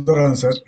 [0.00, 0.60] Sundararajan sir.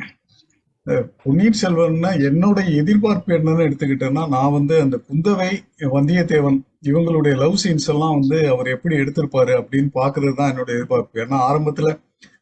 [1.23, 5.51] பொன்னியின் செல்வன்னா என்னுடைய எதிர்பார்ப்பு என்னன்னு எடுத்துக்கிட்டேன்னா நான் வந்து அந்த குந்தவை
[5.97, 6.59] வந்தியத்தேவன்
[6.91, 11.21] இவங்களுடைய லவ் சீன்ஸ் எல்லாம் வந்து அவர் எப்படி எடுத்திருப்பாரு அப்படின்னு பாக்குறது தான் என்னுடைய எதிர்பார்ப்பு.
[11.25, 11.91] ஏன்னா ஆரம்பத்துல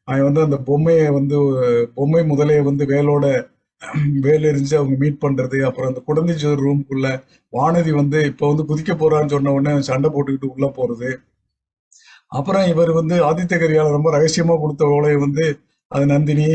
[0.04, 1.37] அவன் வந்து அந்த பொம்மையை வந்து
[1.95, 3.27] பொம்மை முதலே வந்து வேலோட
[4.25, 7.07] வேல் எரிஞ்சு அவங்க மீட் பண்றது அப்புறம் அந்த குழந்தைச்சோர் ரூம்குள்ள
[7.52, 11.11] வானதி வந்து இப்ப வந்து குதிக்க போறான்னு சொன்ன உடனே சண்டை போட்டுக்கிட்டு உள்ள போறது.
[12.38, 15.46] அப்புறம் இவர் வந்து ஆதித்த கரியால ரொம்ப ரகசியமா கொடுத்த ஓலையை வந்து
[15.91, 16.48] அது நந்தினி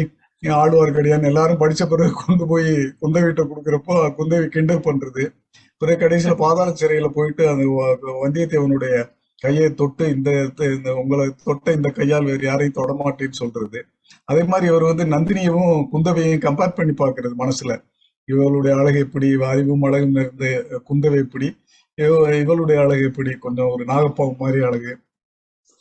[0.50, 2.70] ஆழ்வார்க்கடியான் எல்லாரும் படிச்ச பிறகு கொண்டு போய்
[3.02, 5.36] குந்தவிட்ட கொடுக்குறப்போ குந்தவி கிண்டல் பண்றது.
[5.78, 12.24] பிறகு கடைசியில பாதாள சிறையில போயிட்டு அந்த வந்தியத்தேவனுடைய கையை தொட்டு இந்த இந்த உங்களை தொட்ட இந்த கையால்
[12.24, 13.86] வேறு யாரையும் தொடமாட்டேன்னு சொல்றது.
[14.26, 17.84] அதே மாதிரி அவர் வந்து நந்தினியவும் குந்தவையும் கம்பேர் பண்ணி பார்க்கிறது மனசுல.
[18.26, 21.58] இவளுடைய அழகு எப்படி அறிவும் அழகும் நிறைந்த குந்தவை எப்படி
[21.96, 24.98] இவ- இவளுடைய அழகு எப்படி கொஞ்சம் ஒரு நாகப்பாவு மாதிரி அழகு.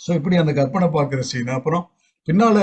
[0.06, 1.91] ஸோ இப்படி அந்த கற்பனை பார்க்குற சீன் அப்புறம்
[2.28, 2.59] பின்னால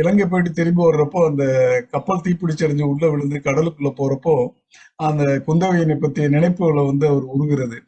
[0.00, 1.44] இலங்கை போயிட்டு திரும்பி வர்றப்போ அந்த
[1.90, 4.34] கப்பல் தீப்பிடிச்செறிஞ்சு உள்ள விழுந்து கடலுக்குள்ள போறப்போ
[5.08, 7.78] அந்த குந்தவையினை பற்றிய நினைப்புகளை வந்து அவர் உருகிறது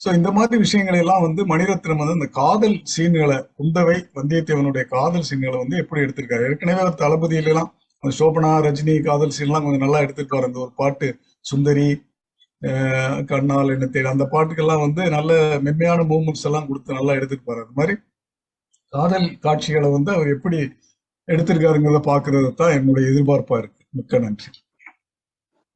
[0.00, 5.56] ஸோ இந்த மாதிரி விஷயங்களை எல்லாம் வந்து மணிரத்னம் வந்து அந்த காதல் சீன்களை குந்தவை வந்தியத்தேவனுடைய காதல் சீன்களை
[5.62, 6.44] வந்து எப்படி எடுத்திருக்காரு?
[6.50, 7.70] ஏற்கனவே அவர் தளபதியிலலாம்
[8.04, 10.48] அந்த சோபனா ரஜினி காதல் சீன்லாம் கொஞ்சம் நல்லா எடுத்திருப்பாரு.
[10.48, 11.08] அந்த ஒரு பாட்டு
[11.44, 11.88] சுந்தரி
[13.30, 15.32] கண்ணால் என்ன தேடி அந்த பாட்டுக்கெல்லாம் வந்து நல்ல
[15.66, 17.60] மென்மையான மூமெண்ட்ஸ் எல்லாம் கொடுத்து நல்லா எடுத்திருப்பாரு.
[17.64, 17.94] அது மாதிரி
[18.92, 20.58] காதல் காட்சிகளை வந்து அவர் எப்படி
[21.28, 23.82] எடுத்திருக்காருங்கிறத பார்க்கறது தான் என்னுடைய எதிர்பார்ப்பா இருக்கு.
[23.90, 24.50] மிக்க நன்றி.